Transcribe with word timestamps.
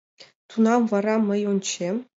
Тунам 0.49 0.81
вара 0.91 1.15
мый 1.27 1.41
ончем. 1.51 1.95